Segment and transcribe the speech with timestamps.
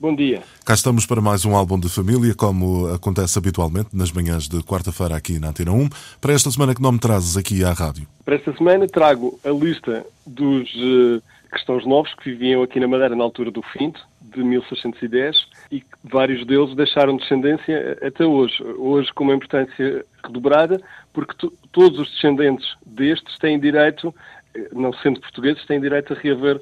[0.00, 0.40] Bom dia.
[0.64, 5.14] Cá estamos para mais um álbum de família, como acontece habitualmente nas manhãs de quarta-feira
[5.14, 5.90] aqui na Antena 1.
[6.18, 8.08] Para esta semana, que nome trazes aqui à rádio?
[8.24, 13.14] Para esta semana trago a lista dos uh, cristãos novos que viviam aqui na Madeira
[13.14, 15.36] na altura do Finto, de 1610,
[15.70, 18.54] e vários deles deixaram descendência até hoje.
[18.78, 20.80] Hoje com uma importância redobrada,
[21.12, 21.34] porque
[21.72, 24.14] todos os descendentes destes têm direito,
[24.54, 26.58] eh, não sendo portugueses, têm direito a reaver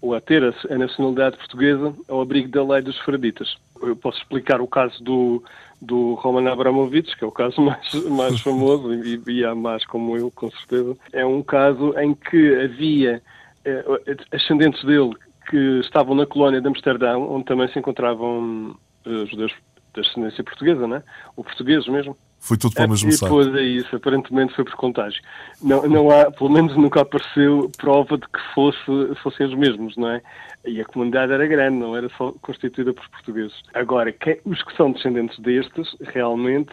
[0.00, 3.56] ou a ter a, nacionalidade portuguesa ao abrigo da lei dos Fraditas.
[3.82, 5.42] Eu posso explicar o caso do,
[5.80, 10.16] do Roman Abramovich, que é o caso mais, mais famoso, e, e há mais como
[10.16, 10.96] eu, com certeza.
[11.12, 13.22] É um caso em que havia
[13.64, 13.84] eh,
[14.32, 15.14] ascendentes dele
[15.50, 19.52] que estavam na colónia de Amsterdão, onde também se encontravam eh, judeus
[19.94, 21.02] de ascendência portuguesa, né?
[21.36, 22.16] ou portugueses mesmo.
[22.40, 23.42] Foi tudo para o mesmo saco.
[23.42, 25.20] Depois é isso, aparentemente foi por contágio.
[25.62, 30.08] Não, não há, pelo menos nunca apareceu prova de que fosse, fossem os mesmos, não
[30.08, 30.22] é?
[30.64, 33.62] E a comunidade era grande, não era só constituída por portugueses.
[33.74, 34.14] Agora,
[34.44, 36.72] os que são descendentes destes, realmente,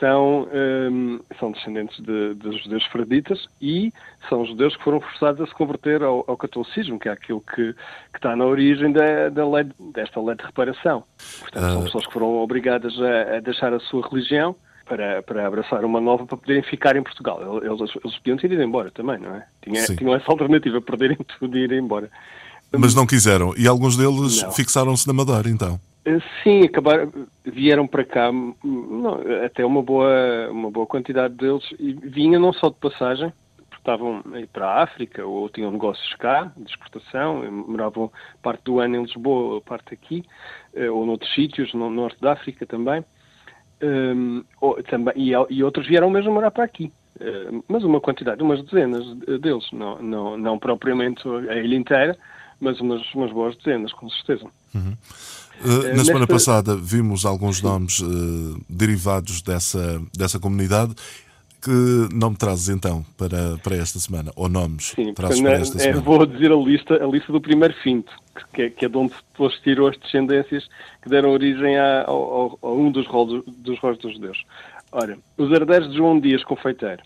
[0.00, 0.48] são,
[0.90, 3.92] um, são descendentes de, de judeus fraditas e
[4.28, 7.74] são judeus que foram forçados a se converter ao, ao catolicismo, que é aquilo que,
[7.74, 11.04] que está na origem da, da lei, desta lei de reparação.
[11.40, 11.84] Portanto, são ah.
[11.84, 14.56] pessoas que foram obrigadas a, a deixar a sua religião
[14.90, 17.40] para, para abraçar uma nova para poderem ficar em Portugal.
[17.62, 19.46] Eles, eles podiam ter ido embora também, não é?
[19.62, 22.10] Tinha, tinham essa alternativa, perderem tudo e ir embora.
[22.72, 23.54] Mas não quiseram.
[23.56, 25.80] E alguns deles fixaram-se na Madeira, então?
[26.04, 27.12] Eh, sim, acabaram,
[27.44, 32.68] vieram para cá não, até uma boa, uma boa quantidade deles e vinham não só
[32.68, 38.10] de passagem, porque estavam aí para a África ou tinham negócios cá, de exportação, moravam
[38.42, 40.24] parte do ano em Lisboa, parte aqui,
[40.74, 43.04] eh, ou noutros sítios, no norte da África também
[43.82, 46.92] um, ou, também, e, e, outros vieram mesmo morar para aqui.
[47.20, 49.04] Uh, mas uma quantidade, umas dezenas
[49.40, 52.16] deles, não, não, não propriamente a ilha inteira,
[52.60, 54.46] mas umas, umas boas dezenas, com certeza.
[54.74, 54.96] Uhum.
[55.62, 60.94] Uh, na semana passada vimos alguns nomes uh, derivados dessa, dessa comunidade.
[61.62, 64.30] Que nome trazes então para, para esta semana?
[64.34, 66.00] Ou nomes Sim, trazes para esta é, semana?
[66.00, 68.10] Vou dizer a lista, a lista do primeiro finto
[68.54, 70.68] que é, que é de onde depois tirou as descendências
[71.02, 74.44] que deram origem a, a, a um dos rolos dos, rolos dos judeus.
[74.92, 77.02] Ora, os herdeiros de João Dias Confeiteiro,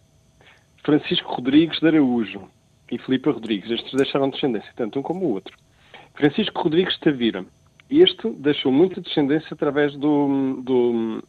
[0.84, 2.42] Francisco Rodrigues de Araújo
[2.90, 5.56] e Filipe Rodrigues, estes deixaram descendência, tanto um como o outro.
[6.14, 7.44] Francisco Rodrigues de Tavira,
[7.90, 11.22] este deixou muita descendência através do, do,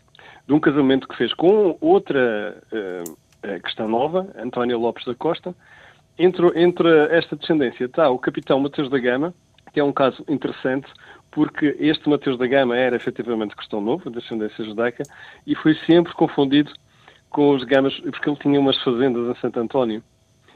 [0.48, 5.56] de um casamento que fez com outra uh, questão nova, Antónia Lopes da Costa.
[6.18, 9.34] Entre, entre esta descendência está o capitão Mateus da Gama,
[9.74, 10.88] que é um caso interessante,
[11.32, 15.04] porque este Mateus da Gama era efetivamente cristão novo, de ascendência judaica,
[15.46, 16.72] e foi sempre confundido
[17.30, 20.02] com os Gamas, porque ele tinha umas fazendas em Santo António.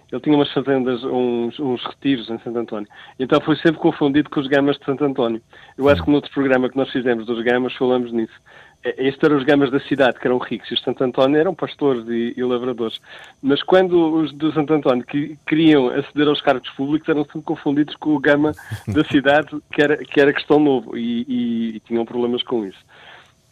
[0.09, 2.87] Ele tinha umas fazendas, uns, uns retiros em Santo António.
[3.19, 5.41] Então foi sempre confundido com os Gamas de Santo António.
[5.77, 8.33] Eu acho que no outro programa que nós fizemos dos Gamas falamos nisso.
[8.83, 11.53] É, estes eram os gamas da cidade, que eram ricos, e os Santo António eram
[11.53, 12.99] pastores e, e lavradores.
[13.41, 17.95] Mas quando os do Santo António que, queriam aceder aos cargos públicos, eram sempre confundidos
[17.95, 18.53] com o gama
[18.87, 22.79] da cidade, que era, que era questão novo, e, e, e tinham problemas com isso.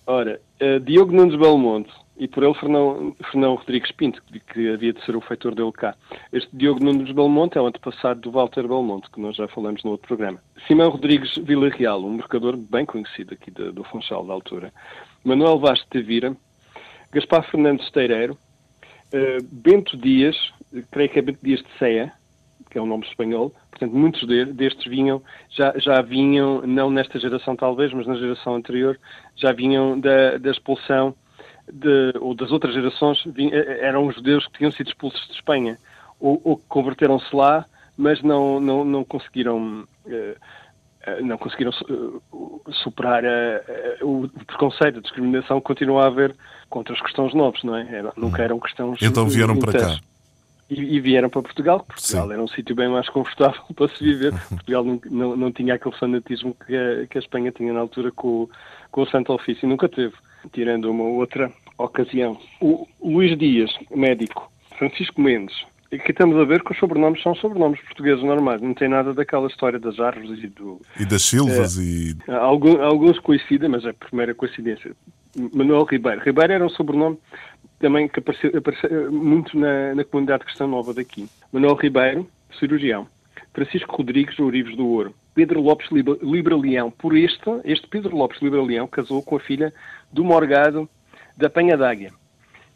[0.06, 4.22] Ora, uh, Diogo Nunes Belmonte, e por ele Fernão, Fernão Rodrigues Pinto,
[4.54, 5.96] que, havia de ser o feitor dele cá.
[6.34, 9.92] Este Diogo Nunes Belmonte é o antepassado do Walter Belmonte, que nós já falamos no
[9.92, 10.40] outro programa.
[10.68, 14.74] Simão Rodrigues Villarreal, um mercador bem conhecido aqui de, do Funchal da altura.
[15.24, 16.36] Manuel Vaz de Tavira,
[17.12, 20.36] Gaspar Fernandes Teireiro, uh, Bento Dias,
[20.92, 22.12] creio que é Bento Dias de Ceia,
[22.72, 27.20] que é um nome espanhol, portanto muitos de, destes vinham, já, já vinham, não nesta
[27.20, 29.00] geração talvez, mas na geração anterior,
[29.36, 31.16] já vinham da, da expulsão
[31.72, 35.34] de, ou das outras gerações, vinham, eh, eram os judeus que tinham sido expulsos de
[35.34, 35.78] Espanha,
[36.20, 37.66] ou, ou converteram-se lá,
[37.98, 39.86] mas não, não, não conseguiram...
[40.06, 40.36] Eh,
[41.22, 43.24] não conseguiram eh, superar
[44.02, 46.36] o preconceito, a discriminação que continua a haver
[46.70, 47.88] contra os cristãos novos, não é?
[47.90, 49.00] Era, nunca eram cristãos.
[49.02, 50.00] Então vieram para cá.
[50.70, 51.80] E, e, vieram para Portugal.
[51.80, 52.34] Portugal Sim.
[52.34, 54.34] era um sítio bem mais confortável para se viver.
[54.50, 58.12] Portugal não, não, não tinha aquele fanatismo que a, que a Espanha tinha na altura
[58.12, 58.50] com,
[58.92, 59.68] com o Santo Ofício.
[59.68, 60.14] Nunca teve,
[60.52, 62.38] tirando uma outra ocasião.
[62.62, 64.52] O Luís Dias, médico.
[64.78, 65.56] Francisco Mendes,
[65.90, 69.48] que estamos a ver que os sobrenomes são sobrenomes portugueses normais, não tem nada daquela
[69.48, 70.82] história das árvores e do...
[71.00, 72.16] E das silvas é, e...
[72.28, 74.92] Alguns, alguns coincidem, mas é a primeira coincidência.
[75.54, 76.22] Manuel Ribeiro.
[76.22, 77.18] Ribeiro era um sobrenome
[77.80, 81.28] também que apareceu, apareceu muito na, na comunidade cristã nova daqui.
[81.52, 82.28] Manuel Ribeiro,
[82.60, 83.08] cirurgião.
[83.54, 85.16] Francisco Rodrigues Ourives do Ouro.
[85.38, 86.90] Pedro Lopes Libraleão.
[86.90, 89.72] Por este, este Pedro Lopes Libraleão casou com a filha
[90.12, 90.90] do Morgado
[91.38, 92.12] da Penha d'Águia.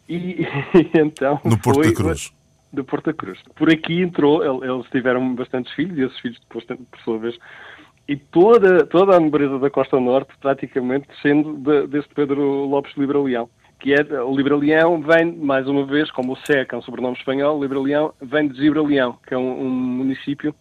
[0.07, 0.47] E, e,
[0.93, 1.41] então.
[1.43, 2.31] No Porto da Cruz.
[2.71, 3.39] Do Porto da Cruz.
[3.55, 7.35] Por aqui entrou, eles tiveram bastantes filhos, e esses filhos, depois, por sua vez,
[8.07, 13.49] e toda, toda a nobreza da Costa Norte, praticamente, descendo de, deste Pedro Lopes Libraleão
[13.79, 17.17] que é o Libraleão vem, mais uma vez, como o Sé, que é um sobrenome
[17.17, 20.53] espanhol, Libraleão vem de Gibraleão, que é um, um município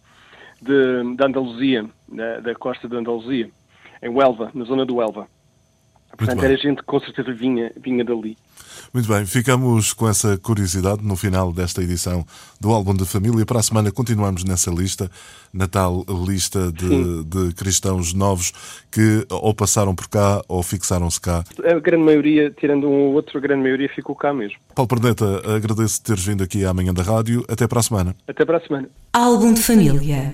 [0.61, 3.49] de Andaluzia, da, da, costa de Andaluzia,
[4.01, 5.27] em Huelva, na zona do Huelva.
[6.17, 8.37] Portanto, era gente que com certeza vinha, vinha dali.
[8.93, 12.25] Muito bem, ficamos com essa curiosidade no final desta edição
[12.59, 13.45] do Álbum da Família.
[13.45, 15.09] Para a semana continuamos nessa lista,
[15.53, 18.51] na tal lista de, de cristãos novos
[18.91, 21.43] que ou passaram por cá ou fixaram-se cá.
[21.63, 24.57] A grande maioria, tirando um ou outro, a grande maioria ficou cá mesmo.
[24.75, 27.45] Paulo Perneta, agradeço teres vindo aqui à manhã da rádio.
[27.47, 28.15] Até para a semana.
[28.27, 28.89] Até para a semana.
[29.13, 30.33] Álbum de Família.